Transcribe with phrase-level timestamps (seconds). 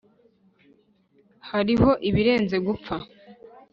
[1.49, 2.95] hariho ibirenze gupfa;